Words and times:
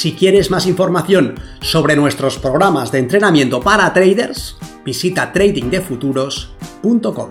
Si 0.00 0.14
quieres 0.14 0.50
más 0.50 0.64
información 0.64 1.34
sobre 1.60 1.94
nuestros 1.94 2.38
programas 2.38 2.90
de 2.90 3.00
entrenamiento 3.00 3.60
para 3.60 3.92
traders, 3.92 4.56
visita 4.82 5.30
tradingdefuturos.com. 5.30 7.28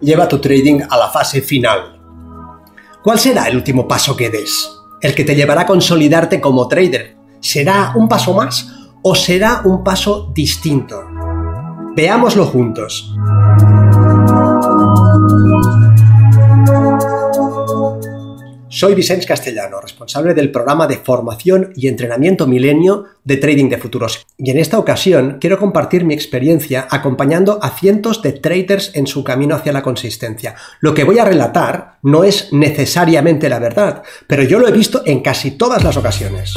Lleva 0.00 0.26
tu 0.26 0.40
trading 0.40 0.80
a 0.90 0.96
la 0.96 1.10
fase 1.10 1.42
final. 1.42 2.00
¿Cuál 3.04 3.20
será 3.20 3.46
el 3.46 3.54
último 3.54 3.86
paso 3.86 4.16
que 4.16 4.30
des? 4.30 4.68
El 5.00 5.14
que 5.14 5.22
te 5.22 5.36
llevará 5.36 5.60
a 5.60 5.66
consolidarte 5.66 6.40
como 6.40 6.66
trader. 6.66 7.16
¿Será 7.38 7.92
un 7.94 8.08
paso 8.08 8.34
más 8.34 8.68
o 9.00 9.14
será 9.14 9.62
un 9.64 9.84
paso 9.84 10.32
distinto? 10.34 11.04
Veámoslo 11.94 12.46
juntos. 12.46 13.11
Soy 18.82 18.96
Vicente 18.96 19.26
Castellano, 19.26 19.80
responsable 19.80 20.34
del 20.34 20.50
programa 20.50 20.88
de 20.88 20.96
formación 20.96 21.72
y 21.76 21.86
entrenamiento 21.86 22.48
milenio 22.48 23.04
de 23.22 23.36
Trading 23.36 23.68
de 23.68 23.78
Futuros. 23.78 24.26
Y 24.36 24.50
en 24.50 24.58
esta 24.58 24.76
ocasión 24.76 25.38
quiero 25.40 25.56
compartir 25.56 26.04
mi 26.04 26.14
experiencia 26.14 26.88
acompañando 26.90 27.60
a 27.62 27.70
cientos 27.70 28.22
de 28.22 28.32
traders 28.32 28.90
en 28.96 29.06
su 29.06 29.22
camino 29.22 29.54
hacia 29.54 29.72
la 29.72 29.84
consistencia. 29.84 30.56
Lo 30.80 30.94
que 30.94 31.04
voy 31.04 31.20
a 31.20 31.24
relatar 31.24 31.98
no 32.02 32.24
es 32.24 32.52
necesariamente 32.52 33.48
la 33.48 33.60
verdad, 33.60 34.02
pero 34.26 34.42
yo 34.42 34.58
lo 34.58 34.66
he 34.66 34.72
visto 34.72 35.02
en 35.06 35.20
casi 35.20 35.52
todas 35.52 35.84
las 35.84 35.96
ocasiones. 35.96 36.52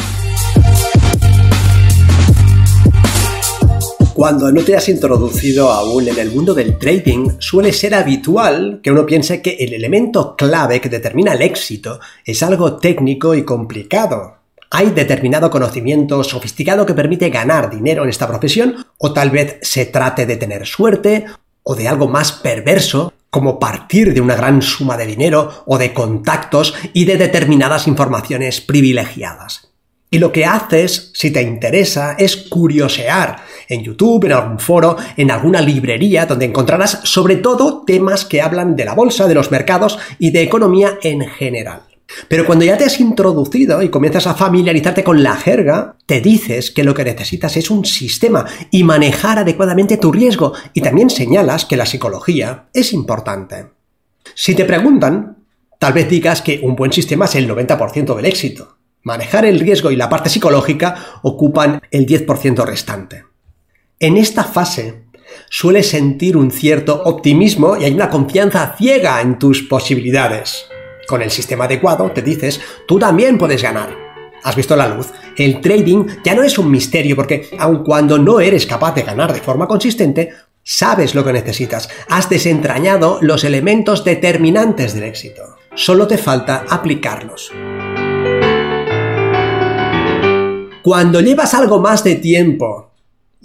Cuando 4.15 4.49
no 4.49 4.63
te 4.63 4.77
has 4.77 4.87
introducido 4.87 5.69
aún 5.69 6.07
en 6.07 6.17
el 6.17 6.31
mundo 6.31 6.53
del 6.53 6.77
trading, 6.77 7.31
suele 7.39 7.73
ser 7.73 7.93
habitual 7.93 8.79
que 8.81 8.89
uno 8.89 9.05
piense 9.05 9.41
que 9.41 9.57
el 9.59 9.73
elemento 9.73 10.37
clave 10.37 10.79
que 10.79 10.87
determina 10.87 11.33
el 11.33 11.41
éxito 11.41 11.99
es 12.23 12.41
algo 12.41 12.77
técnico 12.77 13.35
y 13.35 13.43
complicado. 13.43 14.37
Hay 14.71 14.91
determinado 14.91 15.49
conocimiento 15.49 16.23
sofisticado 16.23 16.85
que 16.85 16.93
permite 16.93 17.29
ganar 17.29 17.69
dinero 17.69 18.03
en 18.03 18.09
esta 18.09 18.25
profesión, 18.25 18.85
o 18.99 19.11
tal 19.11 19.31
vez 19.31 19.57
se 19.63 19.85
trate 19.87 20.25
de 20.25 20.37
tener 20.37 20.65
suerte, 20.65 21.25
o 21.63 21.75
de 21.75 21.89
algo 21.89 22.07
más 22.07 22.31
perverso, 22.31 23.11
como 23.29 23.59
partir 23.59 24.13
de 24.13 24.21
una 24.21 24.37
gran 24.37 24.61
suma 24.61 24.95
de 24.95 25.07
dinero 25.07 25.65
o 25.65 25.77
de 25.77 25.93
contactos 25.93 26.73
y 26.93 27.03
de 27.03 27.17
determinadas 27.17 27.85
informaciones 27.85 28.61
privilegiadas. 28.61 29.73
Y 30.09 30.19
lo 30.19 30.31
que 30.31 30.45
haces, 30.45 31.11
si 31.13 31.31
te 31.31 31.41
interesa, 31.41 32.15
es 32.17 32.37
curiosear 32.37 33.43
en 33.69 33.83
YouTube, 33.83 34.25
en 34.25 34.33
algún 34.33 34.59
foro, 34.59 34.97
en 35.17 35.31
alguna 35.31 35.61
librería, 35.61 36.25
donde 36.25 36.45
encontrarás 36.45 37.01
sobre 37.03 37.37
todo 37.37 37.83
temas 37.85 38.25
que 38.25 38.41
hablan 38.41 38.75
de 38.75 38.85
la 38.85 38.93
bolsa, 38.93 39.27
de 39.27 39.35
los 39.35 39.51
mercados 39.51 39.99
y 40.19 40.31
de 40.31 40.43
economía 40.43 40.97
en 41.01 41.21
general. 41.21 41.83
Pero 42.27 42.45
cuando 42.45 42.65
ya 42.65 42.77
te 42.77 42.85
has 42.85 42.99
introducido 42.99 43.81
y 43.81 43.89
comienzas 43.89 44.27
a 44.27 44.35
familiarizarte 44.35 45.03
con 45.03 45.23
la 45.23 45.35
jerga, 45.35 45.95
te 46.05 46.21
dices 46.21 46.71
que 46.71 46.83
lo 46.83 46.93
que 46.93 47.03
necesitas 47.03 47.57
es 47.57 47.69
un 47.69 47.85
sistema 47.85 48.45
y 48.71 48.83
manejar 48.83 49.39
adecuadamente 49.39 49.97
tu 49.97 50.11
riesgo 50.11 50.53
y 50.73 50.81
también 50.81 51.09
señalas 51.09 51.65
que 51.65 51.77
la 51.77 51.85
psicología 51.85 52.65
es 52.73 52.93
importante. 52.93 53.67
Si 54.35 54.55
te 54.55 54.65
preguntan, 54.65 55.37
tal 55.79 55.93
vez 55.93 56.09
digas 56.09 56.41
que 56.41 56.59
un 56.63 56.75
buen 56.75 56.93
sistema 56.93 57.25
es 57.25 57.35
el 57.35 57.49
90% 57.49 58.15
del 58.15 58.25
éxito. 58.25 58.77
Manejar 59.03 59.45
el 59.45 59.59
riesgo 59.59 59.91
y 59.91 59.95
la 59.95 60.09
parte 60.09 60.29
psicológica 60.29 61.19
ocupan 61.21 61.81
el 61.91 62.07
10% 62.07 62.65
restante. 62.65 63.25
En 63.99 64.17
esta 64.17 64.43
fase 64.43 65.03
sueles 65.49 65.87
sentir 65.87 66.35
un 66.35 66.51
cierto 66.51 67.03
optimismo 67.05 67.77
y 67.77 67.85
hay 67.85 67.93
una 67.93 68.09
confianza 68.09 68.75
ciega 68.77 69.21
en 69.21 69.39
tus 69.39 69.61
posibilidades. 69.61 70.65
Con 71.07 71.21
el 71.21 71.31
sistema 71.31 71.63
adecuado 71.63 72.11
te 72.11 72.21
dices, 72.21 72.59
tú 72.89 72.99
también 72.99 73.37
puedes 73.37 73.63
ganar. 73.63 73.95
Has 74.43 74.57
visto 74.57 74.75
la 74.75 74.89
luz. 74.89 75.13
El 75.37 75.61
trading 75.61 76.07
ya 76.25 76.35
no 76.35 76.43
es 76.43 76.57
un 76.57 76.69
misterio 76.69 77.15
porque 77.15 77.47
aun 77.57 77.85
cuando 77.85 78.17
no 78.17 78.41
eres 78.41 78.65
capaz 78.65 78.95
de 78.95 79.03
ganar 79.03 79.31
de 79.31 79.39
forma 79.39 79.65
consistente, 79.65 80.33
sabes 80.61 81.15
lo 81.15 81.23
que 81.23 81.31
necesitas. 81.31 81.87
Has 82.09 82.27
desentrañado 82.27 83.19
los 83.21 83.45
elementos 83.45 84.03
determinantes 84.03 84.93
del 84.93 85.05
éxito. 85.05 85.55
Solo 85.73 86.05
te 86.05 86.17
falta 86.17 86.65
aplicarlos. 86.69 87.49
Cuando 90.83 91.21
llevas 91.21 91.53
algo 91.53 91.79
más 91.79 92.03
de 92.03 92.15
tiempo 92.15 92.91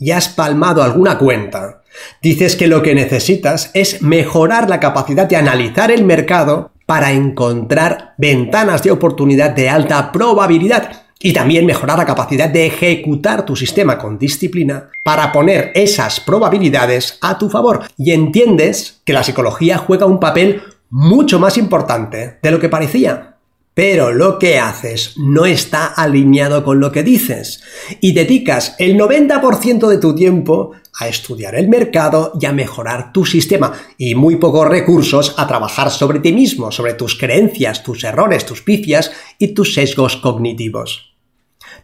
y 0.01 0.11
has 0.11 0.29
palmado 0.29 0.83
alguna 0.83 1.19
cuenta, 1.19 1.83
dices 2.23 2.57
que 2.57 2.67
lo 2.67 2.83
que 2.83 2.95
necesitas 2.95 3.71
es 3.75 4.03
mejorar 4.03 4.69
la 4.69 4.81
capacidad 4.81 5.27
de 5.27 5.37
analizar 5.37 5.91
el 5.91 6.05
mercado 6.05 6.73
para 6.87 7.13
encontrar 7.13 8.15
ventanas 8.19 8.83
de 8.83 8.91
oportunidad 8.91 9.51
de 9.51 9.69
alta 9.69 10.11
probabilidad 10.11 11.05
y 11.23 11.35
también 11.35 11.67
mejorar 11.67 11.99
la 11.99 12.07
capacidad 12.07 12.49
de 12.49 12.67
ejecutar 12.67 13.45
tu 13.45 13.55
sistema 13.55 13.99
con 13.99 14.19
disciplina 14.19 14.89
para 15.03 15.31
poner 15.31 15.71
esas 15.75 16.19
probabilidades 16.19 17.19
a 17.21 17.37
tu 17.37 17.51
favor. 17.51 17.85
Y 17.99 18.13
entiendes 18.13 19.03
que 19.05 19.13
la 19.13 19.23
psicología 19.23 19.77
juega 19.77 20.07
un 20.07 20.19
papel 20.19 20.63
mucho 20.89 21.39
más 21.39 21.59
importante 21.59 22.39
de 22.43 22.51
lo 22.51 22.59
que 22.59 22.71
parecía 22.71 23.37
pero 23.75 24.13
lo 24.13 24.39
que 24.39 24.59
haces 24.59 25.15
no 25.17 25.47
está 25.47 25.87
alineado 25.87 26.65
con 26.65 26.81
lo 26.81 26.91
que 26.93 27.03
dices 27.03 27.63
y 28.01 28.13
dedicas 28.13 28.75
el 28.79 28.99
90% 28.99 29.89
de 29.89 29.99
tu 29.99 30.15
tiempo 30.15 30.73
a 30.99 31.09
estudiar 31.09 31.55
el 31.55 31.69
mercado 31.69 32.33
y 32.41 32.47
a 32.47 32.53
mejorar 32.53 33.13
tu 33.13 33.25
sistema 33.25 33.73
y 33.97 34.15
muy 34.15 34.37
pocos 34.37 34.69
recursos 34.69 35.35
a 35.39 35.47
trabajar 35.47 35.91
sobre 35.91 36.19
ti 36.19 36.33
mismo, 36.33 36.73
sobre 36.73 36.95
tus 36.95 37.17
creencias, 37.17 37.83
tus 37.83 38.03
errores, 38.05 38.45
tus 38.45 38.63
pifias 38.63 39.13
y 39.39 39.55
tus 39.55 39.75
sesgos 39.75 40.17
cognitivos. 40.17 41.15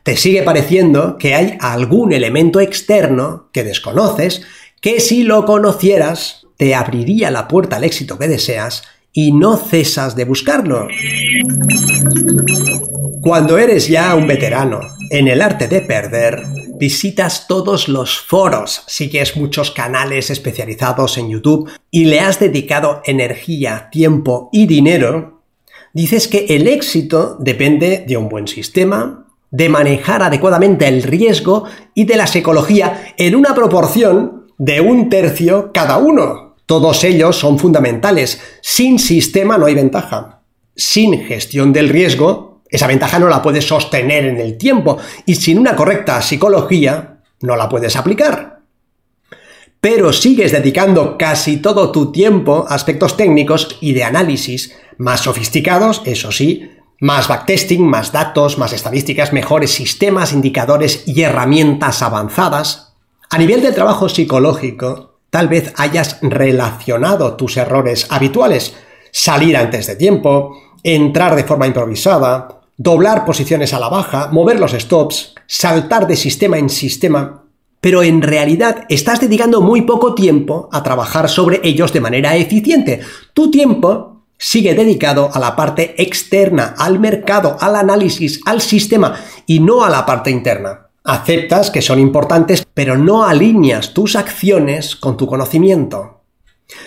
Te 0.02 0.16
sigue 0.16 0.42
pareciendo 0.42 1.16
que 1.18 1.34
hay 1.34 1.56
algún 1.60 2.12
elemento 2.12 2.60
externo 2.60 3.48
que 3.52 3.64
desconoces 3.64 4.42
que 4.80 5.00
si 5.00 5.22
lo 5.22 5.46
conocieras 5.46 6.46
te 6.56 6.74
abriría 6.74 7.30
la 7.30 7.48
puerta 7.48 7.76
al 7.76 7.84
éxito 7.84 8.18
que 8.18 8.28
deseas 8.28 8.82
y 9.16 9.32
no 9.32 9.56
cesas 9.56 10.14
de 10.14 10.26
buscarlo. 10.26 10.88
Cuando 13.22 13.56
eres 13.56 13.88
ya 13.88 14.14
un 14.14 14.26
veterano 14.26 14.80
en 15.10 15.26
el 15.26 15.40
arte 15.40 15.68
de 15.68 15.80
perder, 15.80 16.44
visitas 16.78 17.46
todos 17.48 17.88
los 17.88 18.20
foros, 18.20 18.82
sigues 18.86 19.34
muchos 19.38 19.70
canales 19.70 20.28
especializados 20.28 21.16
en 21.16 21.30
YouTube 21.30 21.70
y 21.90 22.04
le 22.04 22.20
has 22.20 22.38
dedicado 22.38 23.00
energía, 23.06 23.88
tiempo 23.90 24.50
y 24.52 24.66
dinero, 24.66 25.40
dices 25.94 26.28
que 26.28 26.44
el 26.50 26.68
éxito 26.68 27.38
depende 27.40 28.04
de 28.06 28.18
un 28.18 28.28
buen 28.28 28.46
sistema, 28.46 29.26
de 29.50 29.70
manejar 29.70 30.22
adecuadamente 30.22 30.88
el 30.88 31.02
riesgo 31.02 31.64
y 31.94 32.04
de 32.04 32.16
la 32.16 32.26
psicología 32.26 33.14
en 33.16 33.34
una 33.34 33.54
proporción 33.54 34.48
de 34.58 34.82
un 34.82 35.08
tercio 35.08 35.70
cada 35.72 35.96
uno. 35.96 36.45
Todos 36.66 37.04
ellos 37.04 37.38
son 37.38 37.58
fundamentales. 37.58 38.40
Sin 38.60 38.98
sistema 38.98 39.56
no 39.56 39.66
hay 39.66 39.74
ventaja. 39.74 40.42
Sin 40.74 41.24
gestión 41.24 41.72
del 41.72 41.88
riesgo, 41.88 42.62
esa 42.68 42.88
ventaja 42.88 43.18
no 43.18 43.28
la 43.28 43.40
puedes 43.40 43.66
sostener 43.66 44.24
en 44.26 44.38
el 44.38 44.58
tiempo 44.58 44.98
y 45.24 45.36
sin 45.36 45.58
una 45.58 45.76
correcta 45.76 46.20
psicología 46.20 47.20
no 47.40 47.56
la 47.56 47.68
puedes 47.68 47.96
aplicar. 47.96 48.60
Pero 49.80 50.12
sigues 50.12 50.52
dedicando 50.52 51.16
casi 51.16 51.58
todo 51.58 51.92
tu 51.92 52.10
tiempo 52.10 52.66
a 52.68 52.74
aspectos 52.74 53.16
técnicos 53.16 53.78
y 53.80 53.92
de 53.92 54.02
análisis 54.02 54.76
más 54.98 55.20
sofisticados, 55.20 56.02
eso 56.04 56.32
sí, 56.32 56.70
más 56.98 57.28
backtesting, 57.28 57.86
más 57.86 58.10
datos, 58.10 58.58
más 58.58 58.72
estadísticas, 58.72 59.32
mejores 59.32 59.70
sistemas, 59.70 60.32
indicadores 60.32 61.04
y 61.06 61.22
herramientas 61.22 62.02
avanzadas. 62.02 62.94
A 63.30 63.38
nivel 63.38 63.62
de 63.62 63.72
trabajo 63.72 64.08
psicológico, 64.08 65.15
Tal 65.30 65.48
vez 65.48 65.72
hayas 65.76 66.18
relacionado 66.22 67.36
tus 67.36 67.56
errores 67.56 68.06
habituales, 68.10 68.76
salir 69.10 69.56
antes 69.56 69.86
de 69.86 69.96
tiempo, 69.96 70.56
entrar 70.82 71.34
de 71.36 71.44
forma 71.44 71.66
improvisada, 71.66 72.60
doblar 72.76 73.24
posiciones 73.24 73.72
a 73.72 73.80
la 73.80 73.88
baja, 73.88 74.28
mover 74.32 74.60
los 74.60 74.72
stops, 74.72 75.34
saltar 75.46 76.06
de 76.06 76.16
sistema 76.16 76.58
en 76.58 76.68
sistema, 76.68 77.42
pero 77.80 78.02
en 78.02 78.22
realidad 78.22 78.84
estás 78.88 79.20
dedicando 79.20 79.60
muy 79.60 79.82
poco 79.82 80.14
tiempo 80.14 80.68
a 80.72 80.82
trabajar 80.82 81.28
sobre 81.28 81.60
ellos 81.62 81.92
de 81.92 82.00
manera 82.00 82.36
eficiente. 82.36 83.00
Tu 83.32 83.50
tiempo 83.50 84.24
sigue 84.38 84.74
dedicado 84.74 85.30
a 85.32 85.38
la 85.38 85.56
parte 85.56 86.00
externa, 86.02 86.74
al 86.78 86.98
mercado, 86.98 87.56
al 87.60 87.76
análisis, 87.76 88.40
al 88.44 88.60
sistema 88.60 89.18
y 89.46 89.60
no 89.60 89.84
a 89.84 89.90
la 89.90 90.04
parte 90.04 90.30
interna. 90.30 90.85
Aceptas 91.06 91.70
que 91.70 91.82
son 91.82 92.00
importantes, 92.00 92.66
pero 92.74 92.98
no 92.98 93.24
alineas 93.24 93.94
tus 93.94 94.16
acciones 94.16 94.96
con 94.96 95.16
tu 95.16 95.28
conocimiento. 95.28 96.24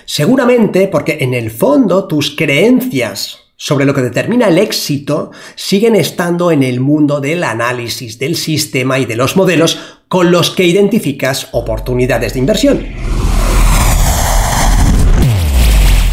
Seguramente 0.05 0.89
porque 0.89 1.19
en 1.21 1.33
el 1.33 1.51
fondo 1.51 2.05
tus 2.05 2.35
creencias 2.35 3.39
sobre 3.55 3.85
lo 3.85 3.93
que 3.93 4.01
determina 4.01 4.49
el 4.49 4.57
éxito 4.57 5.31
siguen 5.55 5.95
estando 5.95 6.51
en 6.51 6.63
el 6.63 6.81
mundo 6.81 7.21
del 7.21 7.45
análisis 7.45 8.19
del 8.19 8.35
sistema 8.35 8.99
y 8.99 9.05
de 9.05 9.15
los 9.15 9.37
modelos 9.37 9.79
con 10.09 10.31
los 10.31 10.51
que 10.51 10.65
identificas 10.65 11.47
oportunidades 11.53 12.33
de 12.33 12.39
inversión. 12.39 12.87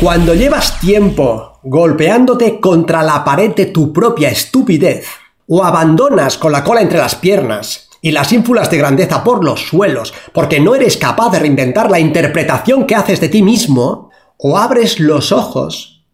Cuando 0.00 0.32
llevas 0.34 0.78
tiempo 0.78 1.58
golpeándote 1.64 2.60
contra 2.60 3.02
la 3.02 3.24
pared 3.24 3.52
de 3.52 3.66
tu 3.66 3.92
propia 3.92 4.28
estupidez, 4.28 5.06
o 5.48 5.64
abandonas 5.64 6.38
con 6.38 6.52
la 6.52 6.64
cola 6.64 6.80
entre 6.82 6.98
las 6.98 7.14
piernas 7.14 7.88
y 8.02 8.12
las 8.12 8.32
ínfulas 8.32 8.70
de 8.70 8.78
grandeza 8.78 9.24
por 9.24 9.44
los 9.44 9.62
suelos 9.68 10.12
porque 10.32 10.60
no 10.60 10.74
eres 10.74 10.96
capaz 10.96 11.30
de 11.30 11.38
reinventar 11.38 11.90
la 11.90 12.00
interpretación 12.00 12.86
que 12.86 12.94
haces 12.94 13.20
de 13.20 13.28
ti 13.28 13.42
mismo, 13.42 14.10
o 14.38 14.58
abres 14.58 15.00
los 15.00 15.32
ojos 15.32 16.04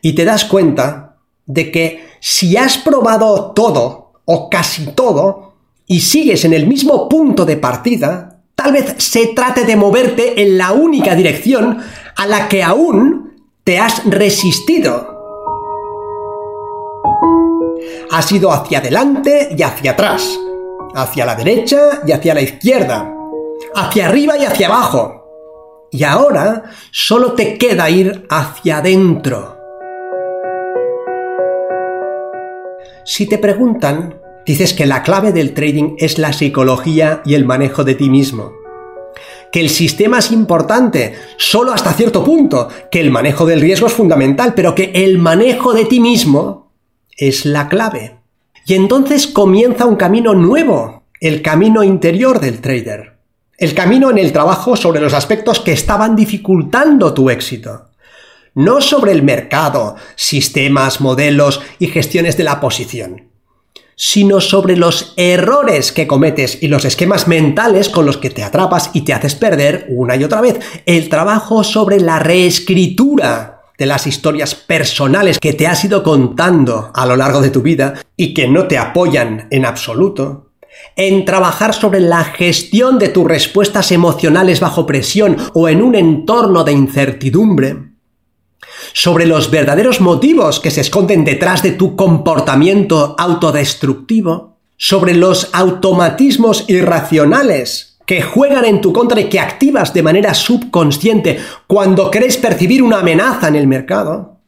y 0.00 0.14
te 0.14 0.24
das 0.24 0.44
cuenta 0.44 1.16
de 1.46 1.70
que 1.70 2.08
si 2.20 2.56
has 2.56 2.78
probado 2.78 3.52
todo 3.52 4.12
o 4.24 4.50
casi 4.50 4.86
todo 4.88 5.54
y 5.86 6.00
sigues 6.00 6.44
en 6.44 6.52
el 6.52 6.66
mismo 6.66 7.08
punto 7.08 7.44
de 7.44 7.56
partida, 7.56 8.40
tal 8.54 8.72
vez 8.72 8.94
se 8.98 9.28
trate 9.28 9.64
de 9.64 9.76
moverte 9.76 10.42
en 10.42 10.58
la 10.58 10.72
única 10.72 11.14
dirección 11.14 11.78
a 12.16 12.26
la 12.26 12.48
que 12.48 12.62
aún 12.62 13.36
te 13.64 13.78
has 13.78 14.04
resistido. 14.04 15.16
Has 18.10 18.32
ido 18.32 18.52
hacia 18.52 18.78
adelante 18.78 19.54
y 19.56 19.62
hacia 19.62 19.92
atrás, 19.92 20.38
hacia 21.02 21.26
la 21.26 21.34
derecha 21.34 22.02
y 22.06 22.12
hacia 22.12 22.34
la 22.34 22.40
izquierda, 22.42 23.14
hacia 23.74 24.08
arriba 24.08 24.36
y 24.38 24.44
hacia 24.44 24.68
abajo. 24.68 25.24
Y 25.90 26.04
ahora 26.04 26.64
solo 26.90 27.32
te 27.32 27.56
queda 27.56 27.88
ir 27.88 28.26
hacia 28.28 28.78
adentro 28.78 29.58
Si 33.08 33.24
te 33.24 33.38
preguntan, 33.38 34.20
dices 34.44 34.74
que 34.74 34.84
la 34.84 35.02
clave 35.02 35.32
del 35.32 35.54
trading 35.54 35.94
es 35.96 36.18
la 36.18 36.34
psicología 36.34 37.22
y 37.24 37.32
el 37.32 37.46
manejo 37.46 37.82
de 37.82 37.94
ti 37.94 38.10
mismo. 38.10 38.52
Que 39.50 39.60
el 39.60 39.70
sistema 39.70 40.18
es 40.18 40.30
importante, 40.30 41.14
solo 41.38 41.72
hasta 41.72 41.94
cierto 41.94 42.22
punto, 42.22 42.68
que 42.90 43.00
el 43.00 43.10
manejo 43.10 43.46
del 43.46 43.62
riesgo 43.62 43.86
es 43.86 43.94
fundamental, 43.94 44.52
pero 44.54 44.74
que 44.74 44.92
el 44.94 45.16
manejo 45.16 45.72
de 45.72 45.86
ti 45.86 46.00
mismo 46.00 46.70
es 47.16 47.46
la 47.46 47.70
clave. 47.70 48.17
Y 48.68 48.74
entonces 48.74 49.26
comienza 49.26 49.86
un 49.86 49.96
camino 49.96 50.34
nuevo, 50.34 51.02
el 51.20 51.42
camino 51.42 51.82
interior 51.82 52.38
del 52.38 52.60
trader. 52.60 53.16
El 53.56 53.74
camino 53.74 54.10
en 54.10 54.18
el 54.18 54.32
trabajo 54.32 54.76
sobre 54.76 55.00
los 55.00 55.14
aspectos 55.14 55.58
que 55.58 55.72
estaban 55.72 56.14
dificultando 56.14 57.12
tu 57.12 57.28
éxito 57.30 57.88
no 58.58 58.80
sobre 58.80 59.12
el 59.12 59.22
mercado, 59.22 59.94
sistemas, 60.16 61.00
modelos 61.00 61.60
y 61.78 61.86
gestiones 61.86 62.36
de 62.36 62.42
la 62.42 62.60
posición, 62.60 63.28
sino 63.94 64.40
sobre 64.40 64.76
los 64.76 65.14
errores 65.16 65.92
que 65.92 66.08
cometes 66.08 66.60
y 66.60 66.66
los 66.66 66.84
esquemas 66.84 67.28
mentales 67.28 67.88
con 67.88 68.04
los 68.04 68.16
que 68.16 68.30
te 68.30 68.42
atrapas 68.42 68.90
y 68.94 69.02
te 69.02 69.14
haces 69.14 69.36
perder 69.36 69.86
una 69.90 70.16
y 70.16 70.24
otra 70.24 70.40
vez. 70.40 70.58
El 70.86 71.08
trabajo 71.08 71.62
sobre 71.62 72.00
la 72.00 72.18
reescritura 72.18 73.62
de 73.78 73.86
las 73.86 74.08
historias 74.08 74.56
personales 74.56 75.38
que 75.38 75.52
te 75.52 75.68
has 75.68 75.84
ido 75.84 76.02
contando 76.02 76.90
a 76.92 77.06
lo 77.06 77.14
largo 77.14 77.40
de 77.40 77.50
tu 77.50 77.62
vida 77.62 77.94
y 78.20 78.34
que 78.34 78.48
no 78.48 78.66
te 78.66 78.76
apoyan 78.76 79.46
en 79.52 79.64
absoluto, 79.64 80.50
en 80.96 81.24
trabajar 81.24 81.72
sobre 81.72 82.00
la 82.00 82.24
gestión 82.24 82.98
de 82.98 83.08
tus 83.08 83.24
respuestas 83.24 83.92
emocionales 83.92 84.58
bajo 84.58 84.84
presión 84.84 85.36
o 85.54 85.68
en 85.68 85.80
un 85.80 85.94
entorno 85.94 86.64
de 86.64 86.72
incertidumbre, 86.72 87.92
sobre 88.92 89.24
los 89.24 89.52
verdaderos 89.52 90.00
motivos 90.00 90.58
que 90.58 90.72
se 90.72 90.80
esconden 90.80 91.24
detrás 91.24 91.62
de 91.62 91.70
tu 91.70 91.94
comportamiento 91.94 93.14
autodestructivo, 93.16 94.58
sobre 94.76 95.14
los 95.14 95.50
automatismos 95.52 96.64
irracionales 96.68 97.98
que 98.04 98.22
juegan 98.22 98.64
en 98.64 98.80
tu 98.80 98.92
contra 98.92 99.20
y 99.20 99.28
que 99.28 99.38
activas 99.38 99.94
de 99.94 100.02
manera 100.02 100.34
subconsciente 100.34 101.38
cuando 101.68 102.10
crees 102.10 102.36
percibir 102.36 102.82
una 102.82 102.98
amenaza 102.98 103.46
en 103.46 103.54
el 103.54 103.68
mercado, 103.68 104.40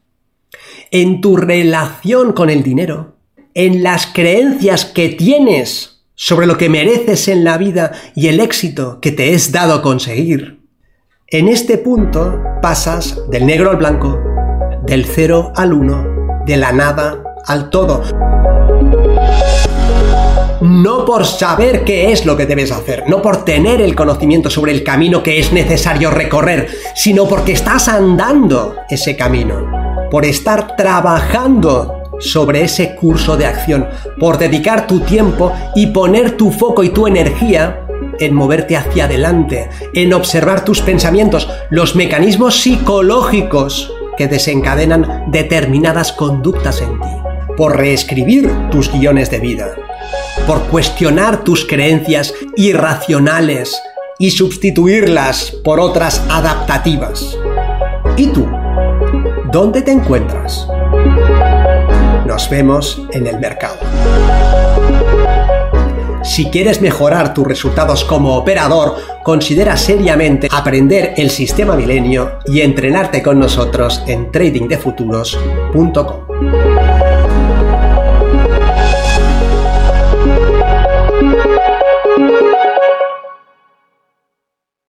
en 0.91 1.21
tu 1.21 1.37
relación 1.37 2.33
con 2.33 2.51
el 2.51 2.65
dinero, 2.65 3.20
en 3.67 3.83
las 3.83 4.07
creencias 4.07 4.87
que 4.87 5.11
tienes 5.11 6.03
sobre 6.15 6.47
lo 6.47 6.57
que 6.57 6.71
mereces 6.71 7.29
en 7.29 7.45
la 7.45 7.59
vida 7.59 7.93
y 8.15 8.29
el 8.29 8.41
éxito 8.41 9.01
que 9.03 9.13
te 9.13 9.35
es 9.35 9.53
dado 9.53 9.83
conseguir, 9.83 10.61
en 11.29 11.47
este 11.47 11.77
punto 11.77 12.43
pasas 12.63 13.19
del 13.29 13.45
negro 13.45 13.69
al 13.71 13.77
blanco, 13.77 14.19
del 14.87 15.05
cero 15.05 15.53
al 15.57 15.75
uno, 15.75 16.07
de 16.47 16.57
la 16.57 16.73
nada 16.73 17.23
al 17.47 17.69
todo. 17.69 18.03
No 20.63 21.05
por 21.05 21.27
saber 21.27 21.85
qué 21.85 22.13
es 22.13 22.25
lo 22.25 22.39
que 22.39 22.47
debes 22.47 22.73
hacer, 22.73 23.05
no 23.09 23.21
por 23.21 23.45
tener 23.45 23.83
el 23.83 23.95
conocimiento 23.95 24.49
sobre 24.49 24.73
el 24.73 24.85
camino 24.85 25.23
que 25.23 25.39
es 25.39 25.53
necesario 25.53 26.11
recorrer, 26.11 26.69
sino 26.95 27.29
porque 27.29 27.53
estás 27.53 27.89
andando 27.89 28.77
ese 28.89 29.17
camino, 29.17 30.09
por 30.11 30.25
estar 30.25 30.77
trabajando 30.77 32.00
sobre 32.21 32.63
ese 32.63 32.95
curso 32.95 33.37
de 33.37 33.47
acción, 33.47 33.89
por 34.19 34.39
dedicar 34.39 34.87
tu 34.87 35.01
tiempo 35.01 35.53
y 35.75 35.89
poner 35.89 36.37
tu 36.37 36.53
foco 36.53 36.85
y 36.85 36.91
tu 36.91 37.07
energía 37.07 37.87
en 38.19 38.35
moverte 38.35 38.77
hacia 38.77 39.07
adelante, 39.07 39.69
en 39.95 40.13
observar 40.13 40.65
tus 40.65 40.81
pensamientos, 40.81 41.49
los 41.71 41.97
mecanismos 41.97 42.61
psicológicos 42.61 43.93
que 44.17 44.29
desencadenan 44.29 45.31
determinadas 45.31 46.13
conductas 46.13 46.83
en 46.83 47.01
ti, 47.01 47.09
por 47.57 47.77
reescribir 47.77 48.51
tus 48.71 48.93
guiones 48.93 49.31
de 49.31 49.41
vida, 49.41 49.75
por 50.47 50.63
cuestionar 50.65 51.43
tus 51.43 51.65
creencias 51.65 52.35
irracionales 52.57 53.81
y 54.19 54.31
sustituirlas 54.33 55.53
por 55.65 55.81
otras 55.81 56.23
adaptativas. 56.29 57.37
¿Y 58.17 58.27
tú? 58.27 58.47
¿Dónde 59.51 59.81
te 59.83 59.93
encuentras? 59.93 60.69
Nos 62.41 62.49
vemos 62.49 63.03
en 63.13 63.27
el 63.27 63.39
mercado. 63.39 63.77
Si 66.25 66.47
quieres 66.47 66.81
mejorar 66.81 67.35
tus 67.35 67.47
resultados 67.47 68.03
como 68.03 68.35
operador, 68.35 68.97
considera 69.23 69.77
seriamente 69.77 70.49
aprender 70.51 71.13
el 71.19 71.29
sistema 71.29 71.77
milenio 71.77 72.39
y 72.47 72.63
entrenarte 72.63 73.23
con 73.23 73.39
nosotros 73.39 74.03
en 74.07 74.33
tradingdefuturos.com. 74.33 76.70